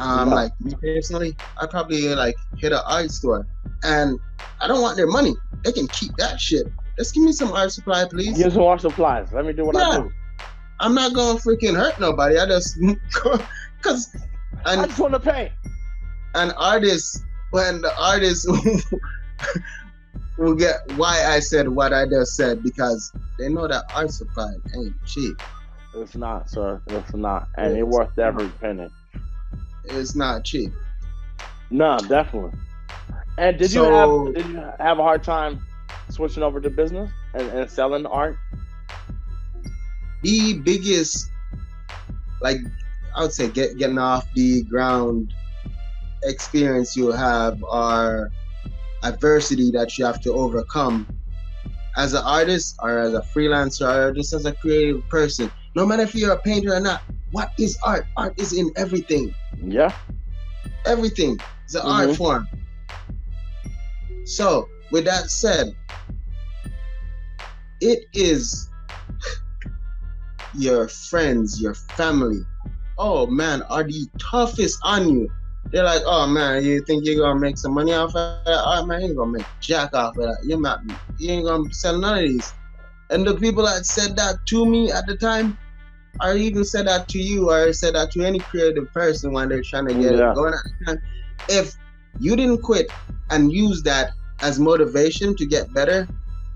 Um, 0.00 0.28
Yeah. 0.28 0.34
like 0.34 0.52
me 0.60 0.74
personally, 0.82 1.36
I 1.60 1.66
probably 1.66 2.14
like 2.14 2.34
hit 2.56 2.72
an 2.72 2.80
art 2.86 3.10
store, 3.10 3.46
and 3.84 4.18
I 4.60 4.66
don't 4.68 4.80
want 4.82 4.96
their 4.96 5.06
money. 5.06 5.34
They 5.64 5.72
can 5.72 5.86
keep 5.88 6.16
that 6.16 6.40
shit. 6.40 6.66
Just 6.98 7.14
give 7.14 7.22
me 7.22 7.32
some 7.32 7.52
art 7.52 7.70
supply, 7.72 8.06
please. 8.10 8.36
Give 8.38 8.52
some 8.52 8.62
art 8.62 8.80
supplies. 8.80 9.28
Let 9.32 9.44
me 9.44 9.52
do 9.52 9.64
what 9.66 9.76
I 9.76 9.80
Yeah. 9.80 9.98
do. 9.98 10.12
I'm 10.80 10.94
not 10.94 11.12
gonna 11.14 11.38
freaking 11.38 11.76
hurt 11.76 12.00
nobody. 12.00 12.38
I 12.38 12.46
just 12.46 12.78
because 13.78 14.16
I 14.64 14.76
just 14.86 14.98
want 14.98 15.12
to 15.14 15.20
pay. 15.20 15.52
an 16.34 16.52
artist 16.52 17.22
when 17.50 17.82
the 17.82 17.92
artist 18.00 18.46
will 20.38 20.54
get 20.54 20.76
why 20.96 21.24
I 21.26 21.40
said 21.40 21.68
what 21.68 21.92
I 21.92 22.06
just 22.06 22.36
said 22.36 22.62
because 22.62 23.12
they 23.38 23.48
know 23.48 23.68
that 23.68 23.84
art 23.94 24.10
supply 24.10 24.52
ain't 24.76 24.94
cheap. 25.04 25.36
It's 25.96 26.14
not, 26.16 26.48
sir. 26.48 26.80
It's 26.86 27.12
not, 27.14 27.48
and 27.58 27.76
it's 27.76 27.84
worth 27.84 28.18
every 28.18 28.48
penny. 28.48 28.88
It's 29.84 30.14
not 30.14 30.44
cheap. 30.44 30.72
No, 31.70 31.98
definitely. 31.98 32.58
And 33.38 33.58
did 33.58 33.70
so, 33.70 33.84
you 33.84 33.94
have 33.94 34.34
did 34.34 34.46
you 34.52 34.70
have 34.78 34.98
a 34.98 35.02
hard 35.02 35.22
time 35.22 35.64
switching 36.10 36.42
over 36.42 36.60
to 36.60 36.70
business 36.70 37.10
and, 37.34 37.48
and 37.50 37.70
selling 37.70 38.06
art? 38.06 38.36
The 40.22 40.58
biggest, 40.58 41.30
like 42.42 42.58
I 43.16 43.22
would 43.22 43.32
say, 43.32 43.48
get, 43.48 43.78
getting 43.78 43.98
off 43.98 44.26
the 44.34 44.62
ground 44.64 45.32
experience 46.22 46.96
you 46.96 47.10
have 47.10 47.62
are 47.64 48.30
adversity 49.02 49.70
that 49.70 49.96
you 49.96 50.04
have 50.04 50.20
to 50.20 50.32
overcome 50.32 51.06
as 51.96 52.12
an 52.14 52.22
artist 52.24 52.76
or 52.82 52.98
as 52.98 53.14
a 53.14 53.20
freelancer 53.20 54.08
or 54.08 54.12
just 54.12 54.32
as 54.32 54.44
a 54.44 54.52
creative 54.52 55.06
person. 55.08 55.50
No 55.74 55.86
matter 55.86 56.02
if 56.02 56.14
you're 56.14 56.32
a 56.32 56.38
painter 56.40 56.74
or 56.74 56.80
not, 56.80 57.02
what 57.30 57.52
is 57.58 57.78
art? 57.84 58.06
Art 58.16 58.38
is 58.38 58.52
in 58.52 58.70
everything. 58.76 59.34
Yeah. 59.62 59.94
Everything 60.86 61.38
is 61.66 61.74
an 61.74 61.82
mm-hmm. 61.82 62.08
art 62.08 62.16
form. 62.16 62.48
So, 64.24 64.68
with 64.90 65.04
that 65.06 65.30
said, 65.30 65.74
it 67.80 68.04
is 68.12 68.70
your 70.54 70.88
friends, 70.88 71.60
your 71.60 71.74
family. 71.74 72.42
Oh 72.98 73.26
man, 73.26 73.62
are 73.62 73.84
the 73.84 74.06
toughest 74.18 74.78
on 74.82 75.08
you. 75.08 75.28
They're 75.66 75.84
like, 75.84 76.02
oh 76.04 76.26
man, 76.26 76.64
you 76.64 76.82
think 76.84 77.06
you're 77.06 77.20
gonna 77.20 77.38
make 77.38 77.56
some 77.56 77.74
money 77.74 77.92
off 77.92 78.14
of 78.14 78.44
that? 78.44 78.62
Oh 78.64 78.84
man, 78.84 79.00
you 79.00 79.06
ain't 79.08 79.16
gonna 79.16 79.32
make 79.32 79.46
jack 79.60 79.94
off 79.94 80.16
of 80.16 80.24
that. 80.24 80.38
You're 80.44 80.60
not, 80.60 80.80
you 81.18 81.30
ain't 81.30 81.46
gonna 81.46 81.72
sell 81.72 81.98
none 81.98 82.18
of 82.18 82.24
these. 82.24 82.52
And 83.10 83.26
the 83.26 83.34
people 83.34 83.64
that 83.64 83.86
said 83.86 84.16
that 84.16 84.36
to 84.46 84.66
me 84.66 84.92
at 84.92 85.06
the 85.06 85.16
time, 85.16 85.56
or 86.20 86.34
even 86.34 86.64
said 86.64 86.86
that 86.86 87.08
to 87.08 87.18
you, 87.18 87.50
or 87.50 87.72
said 87.72 87.94
that 87.94 88.10
to 88.12 88.22
any 88.22 88.38
creative 88.38 88.92
person 88.92 89.32
when 89.32 89.48
they're 89.48 89.62
trying 89.62 89.86
to 89.88 89.94
get 89.94 90.14
yeah. 90.14 90.30
it 90.30 90.34
going 90.34 90.54
at 90.54 90.60
the 90.64 90.84
time. 90.86 91.02
If 91.48 91.74
you 92.18 92.36
didn't 92.36 92.62
quit 92.62 92.90
and 93.30 93.52
use 93.52 93.82
that 93.82 94.12
as 94.40 94.58
motivation 94.58 95.36
to 95.36 95.46
get 95.46 95.72
better, 95.72 96.08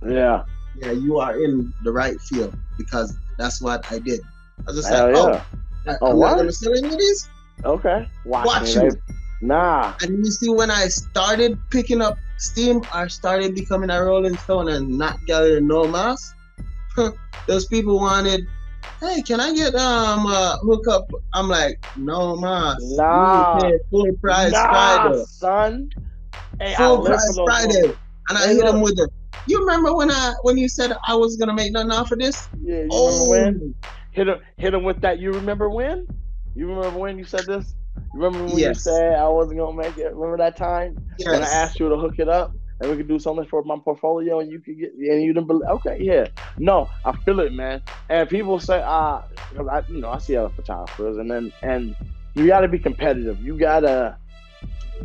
yeah, 0.06 0.44
yeah, 0.76 0.92
you 0.92 1.18
are 1.18 1.36
in 1.42 1.72
the 1.82 1.92
right 1.92 2.20
field 2.20 2.56
because 2.76 3.16
that's 3.38 3.60
what 3.60 3.90
I 3.90 3.98
did. 3.98 4.20
I 4.60 4.62
was 4.66 4.76
just 4.76 4.88
Hell 4.88 5.06
like, 5.06 5.16
oh, 5.16 5.28
yeah. 5.28 5.92
Uh, 5.92 5.96
oh, 6.00 6.06
oh, 6.06 6.10
I'm 6.10 6.16
what? 6.16 6.30
not 6.30 6.38
gonna 6.38 6.52
sell 6.52 6.76
any 6.76 6.88
of 6.88 6.98
these. 6.98 7.28
Okay, 7.64 8.08
watch, 8.24 8.46
watch 8.46 8.74
you. 8.74 8.90
Nah. 9.40 9.94
And 10.00 10.24
you 10.24 10.30
see, 10.30 10.48
when 10.48 10.70
I 10.70 10.88
started 10.88 11.58
picking 11.70 12.00
up 12.00 12.18
steam, 12.38 12.82
I 12.92 13.08
started 13.08 13.54
becoming 13.54 13.90
a 13.90 14.02
Rolling 14.02 14.36
Stone 14.38 14.68
and 14.68 14.98
not 14.98 15.18
gathering 15.26 15.66
no 15.66 15.86
mass. 15.86 16.34
Those 17.46 17.66
people 17.66 17.96
wanted 17.98 18.46
hey, 19.00 19.22
can 19.22 19.40
I 19.40 19.54
get 19.54 19.74
um 19.74 20.26
uh, 20.26 20.58
hook 20.58 20.86
up? 20.88 21.10
I'm 21.32 21.48
like, 21.48 21.84
no 21.96 22.36
mas. 22.36 22.76
Nah. 22.96 23.60
Full 23.90 24.12
price 24.20 24.52
nah, 24.52 24.68
Friday. 24.68 25.24
son. 25.24 25.90
Hey, 26.60 26.74
full 26.76 27.04
price 27.04 27.38
Friday. 27.44 27.94
And 28.28 28.38
I 28.38 28.46
hit 28.48 28.64
him 28.64 28.80
with 28.80 28.98
it. 28.98 29.10
you 29.46 29.60
remember 29.60 29.94
when 29.94 30.10
I 30.10 30.34
when 30.42 30.56
you 30.56 30.68
said 30.68 30.92
I 31.06 31.14
was 31.14 31.36
gonna 31.36 31.54
make 31.54 31.72
nothing 31.72 31.90
off 31.90 32.12
of 32.12 32.18
this? 32.18 32.48
Yeah, 32.62 32.82
you 32.82 32.88
oh. 32.90 33.30
remember 33.30 33.60
when? 33.60 33.74
Hit 34.12 34.28
him 34.28 34.38
hit 34.56 34.74
him 34.74 34.84
with 34.84 35.00
that. 35.00 35.18
You 35.18 35.32
remember 35.32 35.68
when? 35.68 36.06
You 36.54 36.68
remember 36.68 36.98
when 36.98 37.18
you 37.18 37.24
said 37.24 37.46
this? 37.46 37.74
You 38.14 38.22
remember 38.22 38.46
when 38.46 38.58
yes. 38.58 38.76
you 38.76 38.92
said 38.92 39.14
I 39.14 39.28
wasn't 39.28 39.58
gonna 39.58 39.76
make 39.76 39.98
it? 39.98 40.14
Remember 40.14 40.38
that 40.38 40.56
time 40.56 40.96
yes. 41.18 41.30
when 41.30 41.42
I 41.42 41.46
asked 41.46 41.80
you 41.80 41.88
to 41.88 41.96
hook 41.96 42.14
it 42.18 42.28
up? 42.28 42.52
And 42.84 42.90
we 42.90 42.96
could 42.98 43.08
do 43.08 43.18
something 43.18 43.46
for 43.46 43.62
my 43.64 43.78
portfolio 43.78 44.40
and 44.40 44.50
you 44.50 44.60
could 44.60 44.78
get 44.78 44.92
and 44.92 45.22
you 45.22 45.32
didn't 45.32 45.46
believe 45.46 45.68
okay 45.68 45.96
yeah. 46.00 46.26
No 46.58 46.88
i 47.04 47.12
feel 47.12 47.40
it 47.40 47.52
man. 47.52 47.82
And 48.10 48.28
people 48.28 48.60
say 48.60 48.82
ah 48.84 49.24
uh, 49.58 49.64
i 49.64 49.82
you 49.88 50.00
know 50.00 50.10
i 50.10 50.18
see 50.18 50.36
other 50.36 50.54
photographers 50.54 51.16
and 51.16 51.30
then 51.30 51.52
and 51.62 51.96
you 52.34 52.46
got 52.46 52.60
to 52.60 52.68
be 52.68 52.78
competitive. 52.78 53.40
You 53.40 53.56
gotta 53.56 54.16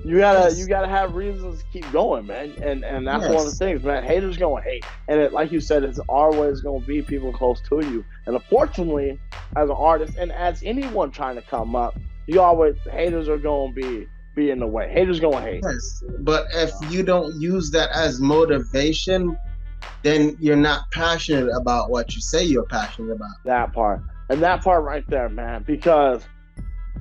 you 0.05 0.17
gotta 0.19 0.49
yes. 0.49 0.59
you 0.59 0.67
gotta 0.67 0.87
have 0.87 1.15
reasons 1.15 1.59
to 1.59 1.65
keep 1.71 1.89
going 1.91 2.27
man. 2.27 2.53
And 2.61 2.83
and 2.83 3.07
that's 3.07 3.23
yes. 3.23 3.33
one 3.33 3.45
of 3.45 3.51
the 3.51 3.57
things 3.57 3.83
man. 3.83 4.03
Haters 4.03 4.37
gonna 4.37 4.61
hate. 4.61 4.85
And 5.07 5.19
it, 5.19 5.31
like 5.31 5.51
you 5.51 5.59
said 5.59 5.83
it's 5.83 5.99
always 6.09 6.61
gonna 6.61 6.85
be 6.85 7.01
people 7.01 7.31
close 7.31 7.61
to 7.69 7.77
you. 7.77 8.03
And 8.25 8.35
unfortunately 8.35 9.19
as 9.55 9.69
an 9.69 9.75
artist 9.75 10.17
and 10.17 10.31
as 10.31 10.61
anyone 10.63 11.11
trying 11.11 11.35
to 11.35 11.41
come 11.41 11.75
up 11.75 11.97
you 12.29 12.39
always 12.39 12.75
haters 12.91 13.27
are 13.27 13.39
gonna 13.39 13.73
be 13.73 14.07
be 14.35 14.51
in 14.51 14.59
the 14.59 14.67
way. 14.67 14.89
Haters 14.91 15.19
gonna 15.19 15.41
hate. 15.41 15.63
Yes, 15.63 16.03
but 16.19 16.47
if 16.53 16.71
you 16.89 17.03
don't 17.03 17.39
use 17.39 17.71
that 17.71 17.89
as 17.93 18.19
motivation, 18.19 19.37
then 20.03 20.37
you're 20.39 20.55
not 20.55 20.89
passionate 20.91 21.49
about 21.55 21.89
what 21.89 22.15
you 22.15 22.21
say 22.21 22.43
you're 22.43 22.65
passionate 22.65 23.11
about. 23.11 23.31
That 23.45 23.73
part. 23.73 24.01
And 24.29 24.41
that 24.41 24.63
part 24.63 24.83
right 24.83 25.05
there, 25.07 25.29
man. 25.29 25.63
Because 25.65 26.23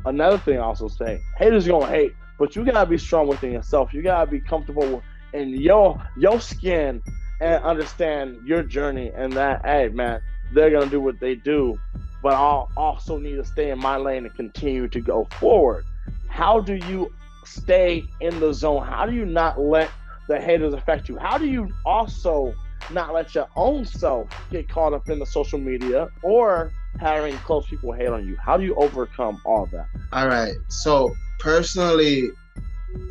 another 0.05 0.39
thing 0.39 0.59
I 0.59 0.63
also 0.63 0.89
say, 0.89 1.21
haters 1.37 1.67
gonna 1.67 1.87
hate, 1.87 2.15
but 2.39 2.57
you 2.57 2.65
gotta 2.65 2.89
be 2.89 2.99
strong 2.99 3.29
within 3.29 3.53
yourself. 3.53 3.93
You 3.93 4.03
gotta 4.03 4.31
be 4.31 4.41
comfortable 4.41 5.03
in 5.33 5.51
your 5.51 6.03
your 6.17 6.41
skin 6.41 7.03
and 7.41 7.63
understand 7.63 8.39
your 8.45 8.63
journey 8.63 9.13
and 9.15 9.33
that 9.35 9.65
hey 9.65 9.89
man, 9.89 10.21
they're 10.53 10.71
gonna 10.71 10.91
do 10.91 11.01
what 11.01 11.21
they 11.21 11.35
do. 11.35 11.79
But 12.23 12.35
I'll 12.35 12.71
also 12.77 13.17
need 13.19 13.37
to 13.37 13.45
stay 13.45 13.71
in 13.71 13.79
my 13.79 13.97
lane 13.97 14.27
and 14.27 14.35
continue 14.35 14.89
to 14.89 15.01
go 15.01 15.29
forward. 15.39 15.85
How 16.27 16.61
do 16.61 16.75
you 16.75 17.13
stay 17.49 18.05
in 18.21 18.39
the 18.41 18.53
zone? 18.53 18.87
How 18.87 19.07
do 19.07 19.13
you 19.13 19.27
not 19.27 19.61
let 19.61 19.91
the 20.29 20.41
haters 20.41 20.75
affect 20.75 21.09
you? 21.09 21.17
How 21.19 21.39
do 21.39 21.47
you 21.47 21.73
also 21.85 22.55
not 22.91 23.13
let 23.13 23.35
your 23.35 23.49
own 23.57 23.85
self 23.85 24.29
get 24.51 24.69
caught 24.69 24.93
up 24.93 25.09
in 25.09 25.19
the 25.19 25.27
social 25.27 25.59
media 25.59 26.09
or 26.23 26.73
having 27.01 27.37
close 27.39 27.67
people 27.67 27.93
hate 27.93 28.09
on 28.09 28.27
you? 28.27 28.37
How 28.37 28.57
do 28.57 28.65
you 28.65 28.75
overcome 28.77 29.41
all 29.45 29.67
that? 29.73 29.87
All 30.13 30.29
right. 30.29 30.55
So 30.69 31.15
personally, 31.39 32.31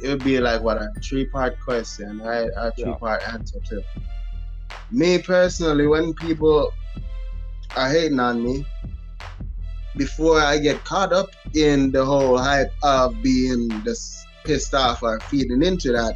it 0.03 0.07
would 0.09 0.23
be 0.23 0.39
like 0.39 0.61
what 0.61 0.77
a 0.77 0.89
three 1.03 1.25
part 1.25 1.59
question, 1.59 2.19
right? 2.19 2.49
A 2.55 2.71
three 2.71 2.93
part 2.95 3.21
yeah. 3.21 3.33
answer 3.33 3.59
to. 3.59 3.83
Me 4.91 5.17
personally, 5.17 5.87
when 5.87 6.13
people 6.13 6.71
are 7.75 7.89
hating 7.89 8.19
on 8.19 8.43
me, 8.43 8.65
before 9.97 10.39
I 10.39 10.59
get 10.59 10.83
caught 10.83 11.11
up 11.11 11.29
in 11.53 11.91
the 11.91 12.05
whole 12.05 12.37
hype 12.37 12.71
of 12.83 13.21
being 13.21 13.67
this 13.83 14.26
pissed 14.47 14.73
off 14.73 15.03
or 15.03 15.19
feeding 15.19 15.61
into 15.61 15.91
that, 15.91 16.15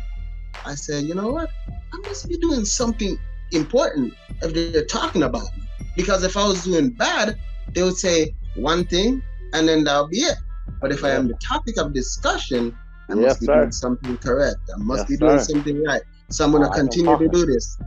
I 0.66 0.76
said, 0.76 1.04
you 1.04 1.14
know 1.14 1.30
what? 1.30 1.50
I 1.70 1.98
must 2.08 2.28
be 2.28 2.38
doing 2.38 2.66
something 2.66 3.18
important 3.52 4.14
if 4.42 4.54
they're 4.54 4.86
talking 4.86 5.24
about 5.24 5.56
me. 5.58 5.64
Because 5.96 6.24
if 6.24 6.38
I 6.38 6.48
was 6.48 6.64
doing 6.64 6.90
bad, 6.90 7.38
they 7.74 7.84
would 7.84 7.98
say 7.98 8.34
one 8.56 8.86
thing 8.86 9.22
and 9.54 9.68
then 9.68 9.84
that'll 9.84 10.08
be 10.08 10.20
it. 10.20 10.38
But 10.80 10.92
if 10.92 11.04
I 11.04 11.10
am 11.10 11.28
the 11.28 11.36
topic 11.36 11.78
of 11.78 11.94
discussion, 11.94 12.76
I 13.10 13.16
must 13.16 13.24
yes, 13.24 13.40
be 13.40 13.46
sir. 13.48 13.56
doing 13.56 13.72
something 13.72 14.18
correct. 14.18 14.58
I 14.74 14.78
must 14.78 15.02
yes, 15.02 15.10
be 15.10 15.18
doing 15.18 15.40
sir. 15.40 15.54
something 15.54 15.84
right. 15.84 16.02
So 16.30 16.46
I'm 16.46 16.52
gonna 16.52 16.70
oh, 16.70 16.74
continue 16.74 17.18
to 17.18 17.28
do 17.28 17.46
this. 17.46 17.78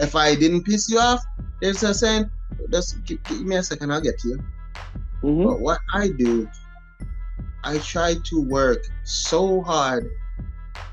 If 0.00 0.16
I 0.16 0.34
didn't 0.34 0.64
piss 0.64 0.90
you 0.90 0.98
off, 0.98 1.22
they're 1.60 1.72
just 1.72 2.00
saying, 2.00 2.28
just 2.70 3.04
give, 3.04 3.22
give, 3.24 3.42
me 3.42 3.56
a 3.56 3.62
second, 3.62 3.92
I'll 3.92 4.00
get 4.00 4.18
to 4.20 4.28
you. 4.28 4.44
Mm-hmm. 5.22 5.44
But 5.44 5.60
what 5.60 5.78
I 5.94 6.08
do 6.08 6.48
I 7.64 7.78
try 7.78 8.14
to 8.24 8.40
work 8.40 8.82
so 9.04 9.62
hard 9.62 10.10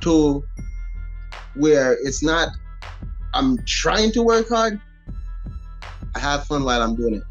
to 0.02 0.44
where 1.56 1.94
it's 2.04 2.24
not 2.24 2.50
I'm 3.34 3.58
trying 3.66 4.12
to 4.14 4.24
work 4.24 4.50
hard. 4.50 4.82
I 6.16 6.20
have 6.20 6.46
fun 6.46 6.64
while 6.64 6.82
I'm 6.82 6.96
doing 6.96 7.16
it 7.16 7.24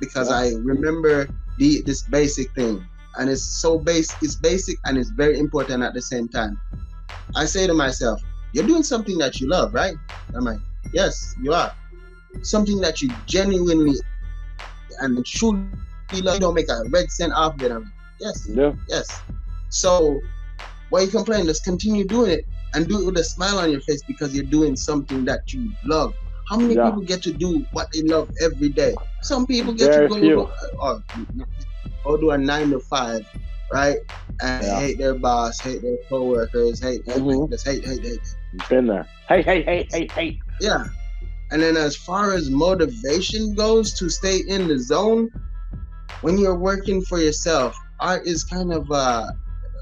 because 0.00 0.30
I 0.30 0.50
remember 0.60 1.28
the 1.58 1.82
this 1.86 2.02
basic 2.02 2.54
thing, 2.54 2.84
and 3.18 3.30
it's 3.30 3.42
so 3.42 3.78
base. 3.78 4.14
It's 4.22 4.36
basic 4.36 4.78
and 4.84 4.98
it's 4.98 5.10
very 5.10 5.38
important 5.38 5.82
at 5.82 5.94
the 5.94 6.02
same 6.02 6.28
time. 6.28 6.60
I 7.34 7.46
say 7.46 7.66
to 7.66 7.72
myself, 7.74 8.20
"You're 8.52 8.66
doing 8.66 8.82
something 8.82 9.16
that 9.18 9.40
you 9.40 9.48
love, 9.48 9.72
right?" 9.72 9.96
I'm 10.34 10.44
like, 10.44 10.60
"Yes, 10.92 11.34
you 11.40 11.52
are." 11.54 11.72
Something 12.42 12.80
that 12.82 13.00
you 13.00 13.10
genuinely 13.24 13.96
and 15.00 15.24
truly 15.24 15.64
love. 16.12 16.34
You 16.34 16.40
don't 16.40 16.54
make 16.54 16.68
a 16.68 16.84
red 16.90 17.10
cent 17.10 17.32
off 17.32 17.54
of 17.54 17.62
it. 17.62 17.72
I'm 17.72 17.90
Yes. 18.20 18.48
Yeah. 18.48 18.72
Yes. 18.88 19.20
So 19.68 20.20
why 20.90 21.02
you 21.02 21.08
complain? 21.08 21.46
Just 21.46 21.64
continue 21.64 22.04
doing 22.04 22.30
it 22.30 22.46
and 22.74 22.88
do 22.88 23.00
it 23.00 23.06
with 23.06 23.16
a 23.18 23.24
smile 23.24 23.58
on 23.58 23.70
your 23.70 23.80
face 23.80 24.02
because 24.02 24.34
you're 24.34 24.44
doing 24.44 24.76
something 24.76 25.24
that 25.24 25.52
you 25.52 25.72
love. 25.84 26.14
How 26.48 26.56
many 26.56 26.74
yeah. 26.74 26.90
people 26.90 27.02
get 27.02 27.22
to 27.24 27.32
do 27.32 27.66
what 27.72 27.90
they 27.92 28.02
love 28.02 28.30
every 28.40 28.68
day? 28.68 28.94
Some 29.22 29.46
people 29.46 29.72
get 29.72 29.90
Very 29.90 30.08
to 30.08 30.14
go 30.14 30.20
few. 30.20 30.48
or, 30.78 31.02
or 32.04 32.18
do 32.18 32.30
a 32.30 32.38
nine 32.38 32.70
to 32.70 32.78
five, 32.78 33.26
right? 33.72 33.98
And 34.40 34.64
yeah. 34.64 34.80
hate 34.80 34.98
their 34.98 35.14
boss, 35.14 35.58
hate 35.58 35.82
their 35.82 35.96
coworkers, 36.08 36.80
hate 36.80 37.04
mm-hmm. 37.04 37.50
just 37.50 37.66
hate, 37.66 37.84
hate, 37.84 38.02
hate. 38.02 38.36
Been 38.68 38.86
there. 38.86 39.08
Hey, 39.28 39.42
hey, 39.42 39.62
hey, 39.62 39.88
hey, 39.90 40.08
hey. 40.14 40.40
Yeah. 40.60 40.84
And 41.50 41.62
then 41.62 41.76
as 41.76 41.96
far 41.96 42.32
as 42.32 42.48
motivation 42.50 43.54
goes 43.54 43.92
to 43.94 44.08
stay 44.08 44.38
in 44.46 44.68
the 44.68 44.78
zone, 44.78 45.30
when 46.20 46.38
you're 46.38 46.58
working 46.58 47.02
for 47.02 47.18
yourself, 47.18 47.76
art 48.00 48.26
is 48.26 48.44
kind 48.44 48.72
of 48.72 48.90
uh 48.90 49.30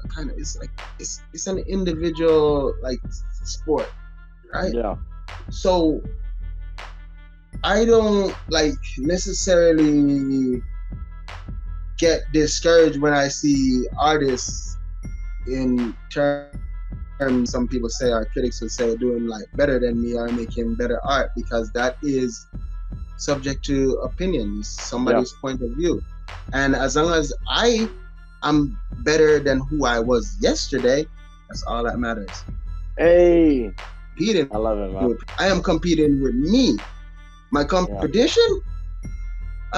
kind 0.07 0.31
of 0.31 0.37
it's 0.37 0.57
like 0.57 0.69
it's 0.99 1.21
it's 1.33 1.47
an 1.47 1.59
individual 1.59 2.75
like 2.81 2.99
sport, 3.43 3.91
right? 4.53 4.73
Yeah. 4.73 4.95
So 5.49 6.01
I 7.63 7.85
don't 7.85 8.35
like 8.49 8.79
necessarily 8.97 10.61
get 11.97 12.23
discouraged 12.33 12.99
when 12.99 13.13
I 13.13 13.27
see 13.27 13.87
artists 13.97 14.77
in 15.47 15.95
terms 16.11 16.51
some 17.45 17.67
people 17.67 17.87
say 17.89 18.11
our 18.11 18.25
critics 18.25 18.59
would 18.59 18.71
say 18.71 18.95
doing 18.97 19.25
like 19.25 19.45
better 19.53 19.79
than 19.79 20.01
me 20.01 20.15
or 20.15 20.27
making 20.29 20.75
better 20.75 20.99
art 21.05 21.31
because 21.35 21.71
that 21.71 21.97
is 22.03 22.47
subject 23.17 23.63
to 23.65 23.93
opinions, 24.03 24.67
somebody's 24.67 25.31
yeah. 25.31 25.41
point 25.41 25.61
of 25.61 25.71
view. 25.71 26.03
And 26.53 26.75
as 26.75 26.95
long 26.95 27.13
as 27.13 27.33
I 27.47 27.89
am 28.49 28.79
better 29.03 29.39
than 29.39 29.59
who 29.59 29.85
I 29.85 29.99
was 29.99 30.37
yesterday, 30.41 31.05
that's 31.49 31.63
all 31.63 31.83
that 31.83 31.97
matters. 31.97 32.43
Hey, 32.97 33.71
competing. 34.15 34.49
I 34.53 34.57
love 34.57 34.79
it, 34.79 34.93
man. 34.93 35.17
I 35.39 35.47
am 35.47 35.61
competing 35.61 36.21
with 36.21 36.35
me. 36.35 36.77
My 37.51 37.63
competition. 37.63 38.43
Yeah. 38.49 38.71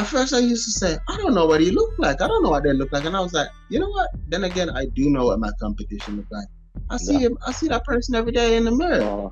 At 0.02 0.06
first, 0.06 0.34
I 0.34 0.40
used 0.40 0.66
to 0.66 0.72
say, 0.72 0.98
I 1.10 1.18
don't 1.18 1.34
know 1.34 1.48
what 1.48 1.60
he 1.60 1.72
looked 1.72 2.00
like. 2.00 2.22
I 2.22 2.28
don't 2.28 2.44
know 2.44 2.52
what 2.52 2.64
they 2.64 2.74
look 2.74 2.92
like, 2.92 3.06
and 3.06 3.16
I 3.16 3.20
was 3.20 3.34
like, 3.34 3.50
you 3.70 3.80
know 3.80 3.90
what? 3.90 4.10
Then 4.28 4.44
again, 4.44 4.70
I 4.70 4.86
do 4.86 5.10
know 5.10 5.26
what 5.26 5.40
my 5.40 5.50
competition 5.60 6.18
look 6.18 6.28
like. 6.30 6.48
I 6.90 6.98
see 6.98 7.14
yeah. 7.14 7.20
him. 7.20 7.38
I 7.48 7.52
see 7.52 7.68
that 7.70 7.84
person 7.84 8.16
every 8.16 8.32
day 8.32 8.58
in 8.58 8.66
the 8.66 8.72
mirror. 8.72 9.02
Uh, 9.02 9.30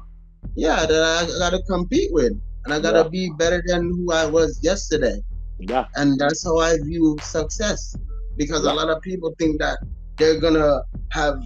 yeah, 0.56 0.86
that 0.86 0.92
I 0.92 1.39
gotta 1.39 1.62
compete 1.63 2.12
with, 2.12 2.34
and 2.65 2.74
I 2.74 2.80
gotta 2.80 3.04
yeah. 3.04 3.10
be 3.10 3.32
better 3.38 3.63
than 3.65 3.89
who 3.89 4.12
I 4.12 4.25
was 4.25 4.60
yesterday. 4.63 5.22
Yeah. 5.60 5.86
And 5.96 6.20
that's 6.20 6.44
how 6.44 6.58
I 6.58 6.77
view 6.77 7.18
success, 7.22 7.96
because 8.38 8.65
a 8.65 8.74
lot 8.74 8.89
of 8.89 9.01
people 9.01 9.34
think 9.39 9.60
that 9.60 9.80
they're 10.18 10.39
gonna 10.39 10.82
have. 11.12 11.42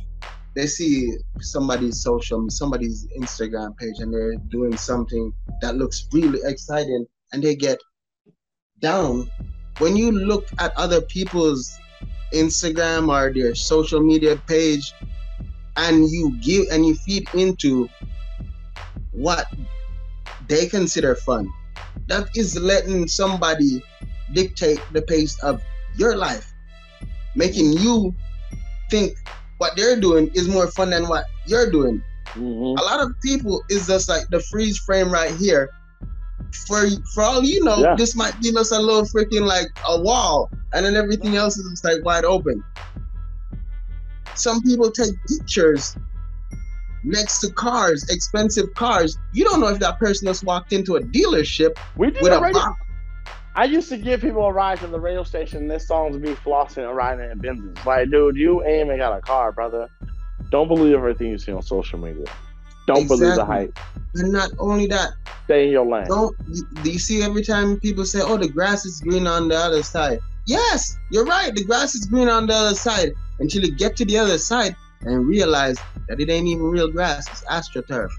They 0.55 0.65
see 0.65 1.15
somebody's 1.39 2.01
social, 2.01 2.49
somebody's 2.49 3.07
Instagram 3.17 3.77
page, 3.77 3.99
and 3.99 4.13
they're 4.13 4.35
doing 4.49 4.75
something 4.75 5.31
that 5.61 5.75
looks 5.75 6.07
really 6.11 6.39
exciting, 6.43 7.05
and 7.31 7.43
they 7.43 7.55
get 7.55 7.79
down. 8.79 9.29
When 9.77 9.95
you 9.95 10.11
look 10.11 10.47
at 10.59 10.75
other 10.75 11.01
people's 11.01 11.71
Instagram 12.33 13.09
or 13.09 13.33
their 13.33 13.55
social 13.55 14.01
media 14.01 14.35
page, 14.47 14.93
and 15.77 16.09
you 16.09 16.37
give 16.41 16.65
and 16.71 16.85
you 16.85 16.95
feed 16.95 17.27
into 17.33 17.89
what 19.11 19.47
they 20.47 20.67
consider 20.67 21.15
fun. 21.15 21.49
That 22.07 22.29
is 22.35 22.57
letting 22.57 23.07
somebody 23.07 23.83
dictate 24.33 24.81
the 24.91 25.01
pace 25.01 25.41
of 25.43 25.63
your 25.95 26.15
life, 26.15 26.51
making 27.35 27.73
you 27.73 28.13
think 28.89 29.17
what 29.57 29.75
they're 29.75 29.99
doing 29.99 30.29
is 30.33 30.47
more 30.47 30.67
fun 30.71 30.89
than 30.89 31.07
what 31.07 31.25
you're 31.45 31.69
doing. 31.69 32.01
Mm-hmm. 32.29 32.79
A 32.79 32.83
lot 32.83 33.01
of 33.01 33.11
people 33.21 33.63
is 33.69 33.87
just 33.87 34.09
like 34.09 34.27
the 34.29 34.39
freeze 34.39 34.77
frame 34.77 35.11
right 35.11 35.33
here. 35.35 35.69
For 36.67 36.87
for 37.13 37.23
all 37.23 37.43
you 37.43 37.63
know, 37.63 37.77
yeah. 37.77 37.95
this 37.95 38.15
might 38.15 38.39
give 38.41 38.55
us 38.55 38.71
a 38.71 38.79
little 38.79 39.03
freaking 39.03 39.45
like 39.45 39.67
a 39.87 40.01
wall, 40.01 40.49
and 40.73 40.85
then 40.85 40.95
everything 40.95 41.35
else 41.35 41.57
is 41.57 41.69
just 41.69 41.83
like 41.83 42.03
wide 42.03 42.25
open. 42.25 42.63
Some 44.35 44.61
people 44.61 44.89
take 44.89 45.11
pictures 45.27 45.95
next 47.03 47.39
to 47.41 47.51
cars, 47.53 48.07
expensive 48.09 48.73
cars. 48.73 49.17
You 49.33 49.43
don't 49.43 49.59
know 49.59 49.67
if 49.67 49.79
that 49.79 49.99
person 49.99 50.27
just 50.27 50.43
walked 50.43 50.73
into 50.73 50.95
a 50.95 51.01
dealership 51.01 51.77
we 51.97 52.11
did 52.11 52.21
with 52.23 52.33
a 52.33 52.39
radio. 52.39 52.61
box. 52.61 52.81
I 53.59 53.65
used 53.65 53.89
to 53.89 53.97
give 53.97 54.21
people 54.21 54.45
a 54.45 54.53
ride 54.53 54.79
to 54.79 54.87
the 54.87 55.01
radio 55.01 55.21
station. 55.23 55.67
This 55.67 55.85
song's 55.85 56.15
be 56.15 56.29
flossing 56.29 56.87
and 56.87 56.95
riding 56.95 57.29
in 57.29 57.39
Benzes. 57.39 57.85
Like, 57.85 58.09
dude, 58.09 58.37
you 58.37 58.63
ain't 58.63 58.85
even 58.85 58.97
got 58.99 59.17
a 59.17 59.19
car, 59.19 59.51
brother. 59.51 59.89
Don't 60.49 60.69
believe 60.69 60.95
everything 60.95 61.27
you 61.27 61.37
see 61.37 61.51
on 61.51 61.61
social 61.61 61.99
media. 61.99 62.23
Don't 62.87 62.99
exactly. 62.99 63.17
believe 63.17 63.35
the 63.35 63.43
hype. 63.43 63.77
And 64.15 64.31
not 64.31 64.51
only 64.59 64.87
that, 64.87 65.09
stay 65.43 65.65
in 65.65 65.71
your 65.73 65.85
lane. 65.85 66.07
Don't 66.07 66.33
do 66.83 66.89
you 66.89 66.99
see 66.99 67.21
every 67.21 67.43
time 67.43 67.77
people 67.81 68.05
say, 68.05 68.21
"Oh, 68.21 68.37
the 68.37 68.47
grass 68.47 68.85
is 68.85 69.01
green 69.01 69.27
on 69.27 69.49
the 69.49 69.57
other 69.57 69.83
side"? 69.83 70.21
Yes, 70.45 70.97
you're 71.11 71.25
right. 71.25 71.53
The 71.53 71.65
grass 71.65 71.95
is 71.95 72.05
green 72.05 72.29
on 72.29 72.47
the 72.47 72.53
other 72.53 72.75
side 72.75 73.11
until 73.39 73.65
you 73.65 73.75
get 73.75 73.97
to 73.97 74.05
the 74.05 74.17
other 74.19 74.37
side 74.37 74.73
and 75.01 75.27
realize 75.27 75.77
that 76.07 76.21
it 76.21 76.29
ain't 76.29 76.47
even 76.47 76.63
real 76.63 76.89
grass, 76.89 77.27
it's 77.27 77.43
astroturf. 77.43 78.09